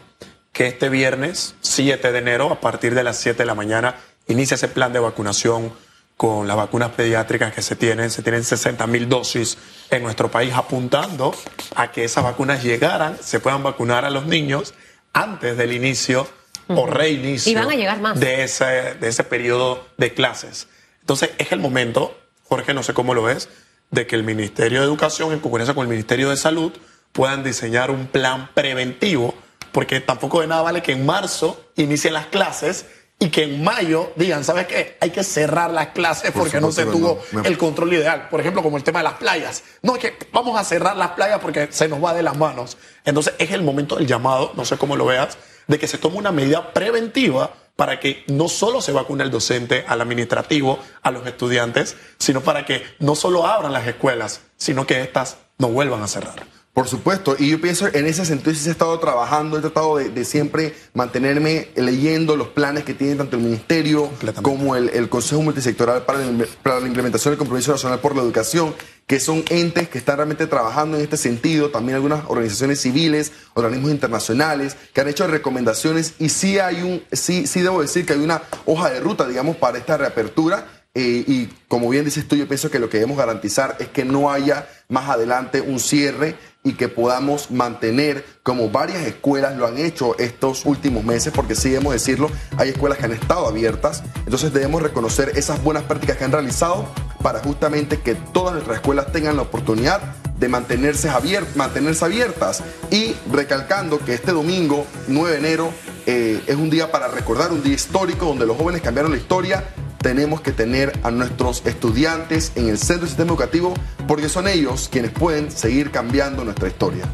que 0.52 0.68
este 0.68 0.90
viernes 0.90 1.56
7 1.62 2.12
de 2.12 2.20
enero, 2.20 2.52
a 2.52 2.62
partir 2.62 2.94
de 2.94 3.04
las 3.04 3.18
7 3.18 3.40
de 3.40 3.46
la 3.46 3.56
mañana, 3.56 3.96
inicia 4.28 4.56
ese 4.56 4.68
plan 4.68 4.94
de 4.94 5.00
vacunación 5.00 5.74
con 6.16 6.48
las 6.48 6.56
vacunas 6.56 6.92
pediátricas 6.92 7.52
que 7.52 7.64
se 7.64 7.76
tienen. 7.76 8.12
Se 8.12 8.22
tienen 8.22 8.44
60 8.44 8.86
mil 8.86 9.10
dosis 9.10 9.58
en 9.90 10.04
nuestro 10.04 10.30
país, 10.30 10.54
apuntando 10.54 11.34
a 11.76 11.92
que 11.92 12.04
esas 12.04 12.24
vacunas 12.24 12.64
llegaran, 12.64 13.18
se 13.24 13.40
puedan 13.40 13.64
vacunar 13.64 14.06
a 14.06 14.12
los 14.12 14.28
niños 14.28 14.76
antes 15.14 15.58
del 15.58 15.74
inicio 15.74 16.28
o 16.68 16.86
reinicio 16.86 17.52
Y 17.52 17.56
van 17.56 17.72
a 17.72 17.76
llegar 17.76 18.00
más. 18.00 18.20
de 18.20 18.44
ese, 18.44 18.94
de 19.00 19.08
ese 19.08 19.24
periodo 19.24 19.88
de 19.98 20.14
clases. 20.14 20.68
Entonces 21.04 21.32
es 21.38 21.52
el 21.52 21.60
momento, 21.60 22.18
Jorge, 22.48 22.74
no 22.74 22.82
sé 22.82 22.94
cómo 22.94 23.14
lo 23.14 23.24
ves, 23.24 23.50
de 23.92 24.08
que 24.08 24.16
el 24.16 24.24
Ministerio 24.24 24.80
de 24.80 24.86
Educación, 24.86 25.34
en 25.34 25.40
concurrencia 25.40 25.76
con 25.76 25.84
el 25.84 25.90
Ministerio 25.90 26.30
de 26.30 26.38
Salud, 26.38 26.72
puedan 27.12 27.44
diseñar 27.44 27.92
un 27.92 28.08
plan 28.08 28.50
preventivo, 28.54 29.36
porque 29.74 30.00
tampoco 30.00 30.40
de 30.40 30.48
nada 30.48 30.62
vale 30.62 30.82
que 30.82 30.94
en 30.94 31.06
marzo 31.06 31.62
inicien 31.76 32.14
las 32.14 32.28
clases 32.28 32.86
y 33.20 33.30
que 33.30 33.44
en 33.44 33.64
mayo 33.64 34.14
digan, 34.16 34.46
¿sabes 34.46 34.66
qué? 34.68 34.98
Hay 35.02 35.10
que 35.10 35.26
cerrar 35.26 35.72
las 35.72 35.88
clases 35.88 36.32
Por 36.32 36.44
porque 36.44 36.62
no 36.62 36.72
se 36.72 36.86
tuvo 36.86 37.22
no. 37.34 37.44
El 37.44 37.58
control 37.58 37.94
ideal. 37.94 38.30
Por 38.30 38.40
ejemplo, 38.40 38.64
como 38.64 38.78
el 38.78 38.84
tema 38.84 39.00
de 39.00 39.04
las 39.04 39.14
playas. 39.14 39.64
No, 39.82 39.96
es 39.96 40.02
que 40.02 40.18
vamos 40.32 40.60
a 40.60 40.64
cerrar 40.64 40.96
las 40.96 41.12
playas 41.12 41.40
porque 41.40 41.68
se 41.70 41.90
nos 41.90 42.02
va 42.04 42.14
de 42.14 42.24
las 42.24 42.38
manos. 42.38 42.78
Entonces 43.04 43.34
es 43.40 43.52
el 43.52 43.62
momento 43.62 43.98
del 43.98 44.08
llamado, 44.08 44.54
no 44.56 44.64
sé 44.64 44.78
cómo 44.78 44.96
lo 44.96 45.06
veas, 45.06 45.38
de 45.68 45.78
que 45.78 45.88
se 45.88 45.98
tome 45.98 46.18
una 46.18 46.32
medida 46.32 46.74
preventiva 46.74 47.54
para 47.76 48.00
que 48.00 48.24
no 48.28 48.48
solo 48.50 48.82
se 48.82 48.92
vacune 48.92 49.24
el 49.24 49.32
docente, 49.32 49.84
al 49.88 50.02
administrativo, 50.02 50.80
a 51.02 51.12
los 51.12 51.26
estudiantes, 51.26 51.96
sino 52.20 52.42
para 52.42 52.66
que 52.66 52.84
no 53.00 53.16
solo 53.16 53.48
abran 53.48 53.74
las 53.74 53.88
escuelas, 53.88 54.42
sino 54.58 54.86
que 54.86 55.02
éstas 55.02 55.38
no 55.58 55.70
vuelvan 55.70 56.02
a 56.04 56.08
cerrar. 56.08 56.46
Por 56.74 56.88
supuesto, 56.88 57.36
y 57.38 57.52
yo 57.52 57.62
pienso 57.62 57.86
en 57.94 58.08
ese 58.08 58.26
sentido 58.26 58.52
sí 58.56 58.62
se 58.62 58.70
ha 58.70 58.72
estado 58.72 58.98
trabajando, 59.00 59.60
he 59.60 59.62
tratado 59.62 59.98
de, 59.98 60.10
de 60.10 60.26
siempre 60.26 60.74
mantenerme 60.96 61.68
leyendo 61.76 62.36
los 62.36 62.48
planes 62.48 62.84
que 62.84 62.96
tiene 62.96 63.16
tanto 63.16 63.36
el 63.36 63.44
Ministerio 63.44 64.10
como 64.42 64.76
el, 64.76 64.90
el 64.90 65.08
Consejo 65.08 65.44
Multisectoral 65.44 66.02
para, 66.04 66.20
la- 66.26 66.46
para 66.64 66.80
la 66.80 66.88
implementación 66.88 67.34
del 67.34 67.38
Compromiso 67.38 67.74
Nacional 67.74 68.00
por 68.00 68.16
la 68.16 68.24
Educación, 68.24 68.74
que 69.08 69.20
son 69.20 69.44
entes 69.50 69.90
que 69.90 69.98
están 69.98 70.18
realmente 70.18 70.48
trabajando 70.48 70.98
en 70.98 71.04
este 71.04 71.18
sentido, 71.18 71.70
también 71.70 71.96
algunas 71.96 72.26
organizaciones 72.28 72.82
civiles, 72.82 73.32
organismos 73.54 73.92
internacionales, 73.92 74.78
que 74.94 75.02
han 75.02 75.10
hecho 75.10 75.28
recomendaciones 75.28 76.14
y 76.20 76.30
sí 76.30 76.60
hay 76.60 76.82
un, 76.82 77.04
sí, 77.12 77.48
sí 77.48 77.62
debo 77.62 77.82
decir 77.82 78.06
que 78.06 78.14
hay 78.14 78.20
una 78.20 78.42
hoja 78.66 78.90
de 78.90 79.00
ruta, 79.00 79.28
digamos, 79.28 79.58
para 79.58 79.78
esta 79.78 79.98
reapertura. 79.98 80.68
Eh, 80.96 81.24
y 81.28 81.48
como 81.68 81.90
bien 81.90 82.06
dices 82.06 82.28
tú, 82.28 82.36
yo 82.36 82.48
pienso 82.48 82.70
que 82.70 82.78
lo 82.78 82.88
que 82.88 82.98
debemos 82.98 83.18
garantizar 83.18 83.78
es 83.80 83.88
que 83.88 84.06
no 84.06 84.32
haya 84.32 84.68
más 84.90 85.10
adelante 85.10 85.60
un 85.60 85.80
cierre 85.80 86.36
y 86.64 86.74
que 86.74 86.88
podamos 86.88 87.52
mantener, 87.52 88.24
como 88.44 88.70
varias 88.70 89.06
escuelas 89.06 89.58
lo 89.58 89.66
han 89.68 89.80
hecho 89.80 90.18
estos 90.20 90.66
últimos 90.66 91.04
meses, 91.04 91.34
porque 91.36 91.56
sí 91.56 91.70
debemos 91.70 91.94
decirlo, 91.94 92.30
hay 92.58 92.70
escuelas 92.70 93.00
que 93.00 93.06
han 93.06 93.12
estado 93.12 93.48
abiertas, 93.48 94.04
entonces 94.20 94.54
debemos 94.54 94.82
reconocer 94.82 95.32
esas 95.36 95.62
buenas 95.64 95.84
prácticas 95.84 96.18
que 96.18 96.24
han 96.24 96.32
realizado 96.32 96.88
para 97.24 97.40
justamente 97.40 98.02
que 98.02 98.14
todas 98.14 98.54
nuestras 98.54 98.78
escuelas 98.78 99.12
tengan 99.12 99.38
la 99.38 99.42
oportunidad 99.42 100.02
de 100.38 100.48
mantenerse, 100.50 101.10
mantenerse 101.56 102.06
abiertas 102.06 102.62
y 102.92 103.16
recalcando 103.32 103.98
que 103.98 104.14
este 104.14 104.34
domingo 104.34 104.86
9 105.08 105.32
de 105.32 105.38
enero 105.38 105.72
eh, 106.06 106.44
es 106.46 106.56
un 106.56 106.70
día 106.70 106.92
para 106.92 107.08
recordar, 107.08 107.52
un 107.52 107.64
día 107.64 107.74
histórico 107.74 108.26
donde 108.26 108.46
los 108.46 108.58
jóvenes 108.58 108.82
cambiaron 108.82 109.12
la 109.12 109.18
historia 109.18 109.64
tenemos 110.04 110.42
que 110.42 110.52
tener 110.52 110.92
a 111.02 111.12
nuestros 111.12 111.66
estudiantes 111.66 112.52
en 112.56 112.68
el 112.68 112.78
centro 112.78 113.00
del 113.00 113.08
sistema 113.08 113.30
educativo 113.30 113.74
porque 114.06 114.28
son 114.28 114.50
ellos 114.50 114.90
quienes 114.92 115.12
pueden 115.12 115.50
seguir 115.50 115.92
cambiando 115.92 116.44
nuestra 116.44 116.68
historia. 116.68 117.06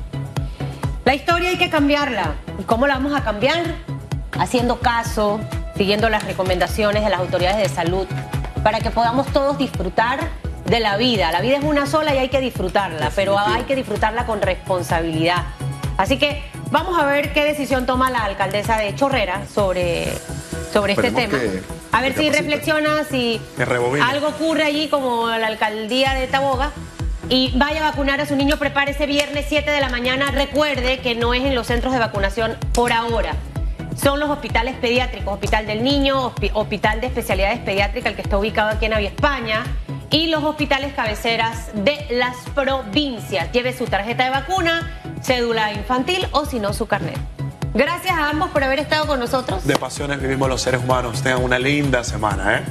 La 1.05 1.13
historia 1.13 1.49
hay 1.49 1.57
que 1.57 1.69
cambiarla. 1.69 2.33
¿Y 2.59 2.63
cómo 2.63 2.87
la 2.87 2.95
vamos 2.95 3.13
a 3.13 3.23
cambiar? 3.23 3.75
Haciendo 4.31 4.79
caso, 4.79 5.39
siguiendo 5.77 6.09
las 6.09 6.23
recomendaciones 6.23 7.03
de 7.03 7.09
las 7.11 7.19
autoridades 7.19 7.57
de 7.57 7.73
salud, 7.73 8.07
para 8.63 8.79
que 8.79 8.91
podamos 8.91 9.27
todos 9.27 9.57
disfrutar 9.57 10.19
de 10.65 10.79
la 10.79 10.97
vida. 10.97 11.31
La 11.31 11.41
vida 11.41 11.57
es 11.57 11.63
una 11.63 11.85
sola 11.85 12.13
y 12.13 12.17
hay 12.17 12.29
que 12.29 12.41
disfrutarla, 12.41 13.11
pero 13.15 13.37
hay 13.39 13.63
que 13.63 13.75
disfrutarla 13.75 14.25
con 14.25 14.41
responsabilidad. 14.41 15.43
Así 15.97 16.17
que 16.17 16.43
Vamos 16.71 16.99
a 16.99 17.05
ver 17.05 17.33
qué 17.33 17.45
decisión 17.45 17.85
toma 17.87 18.11
la 18.11 18.25
alcaldesa 18.25 18.77
de 18.77 18.93
Chorrera 18.93 19.41
sobre, 19.51 20.07
sobre 20.71 20.93
este 20.93 21.11
tema. 21.11 21.37
A 21.91 22.01
ver 22.01 22.13
si 22.13 22.29
reflexiona, 22.29 23.03
si 23.09 23.41
algo 24.03 24.27
ocurre 24.27 24.63
allí 24.63 24.87
como 24.87 25.29
la 25.29 25.47
alcaldía 25.47 26.13
de 26.13 26.27
Taboga. 26.27 26.71
Y 27.27 27.51
vaya 27.55 27.85
a 27.85 27.91
vacunar 27.91 28.21
a 28.21 28.25
su 28.25 28.35
niño, 28.35 28.57
prepárese 28.57 29.05
viernes 29.05 29.45
7 29.49 29.69
de 29.69 29.79
la 29.81 29.89
mañana. 29.89 30.31
Recuerde 30.31 30.99
que 30.99 31.15
no 31.15 31.33
es 31.33 31.43
en 31.43 31.55
los 31.55 31.67
centros 31.67 31.93
de 31.93 31.99
vacunación 31.99 32.57
por 32.73 32.91
ahora. 32.91 33.33
Son 34.01 34.19
los 34.19 34.29
hospitales 34.29 34.75
pediátricos, 34.77 35.33
Hospital 35.33 35.67
del 35.67 35.83
Niño, 35.83 36.31
hospi- 36.33 36.51
Hospital 36.53 37.01
de 37.01 37.07
Especialidades 37.07 37.59
Pediátricas, 37.59 38.11
el 38.11 38.15
que 38.15 38.21
está 38.21 38.37
ubicado 38.37 38.69
aquí 38.69 38.85
en 38.85 38.93
Avia 38.93 39.09
España, 39.09 39.65
y 40.09 40.27
los 40.27 40.43
hospitales 40.43 40.93
cabeceras 40.93 41.71
de 41.75 42.07
las 42.11 42.37
provincias. 42.55 43.51
Lleve 43.51 43.77
su 43.77 43.85
tarjeta 43.85 44.23
de 44.23 44.29
vacuna, 44.29 45.01
cédula 45.21 45.73
infantil 45.73 46.25
o 46.31 46.45
si 46.45 46.59
no 46.59 46.71
su 46.73 46.87
carnet. 46.87 47.17
Gracias 47.73 48.13
a 48.17 48.29
ambos 48.29 48.49
por 48.51 48.63
haber 48.63 48.79
estado 48.79 49.05
con 49.05 49.19
nosotros. 49.19 49.65
De 49.67 49.75
pasiones 49.75 50.19
vivimos 50.21 50.47
los 50.49 50.61
seres 50.61 50.81
humanos. 50.81 51.21
Tengan 51.21 51.43
una 51.43 51.59
linda 51.59 52.03
semana, 52.03 52.57
¿eh? 52.57 52.63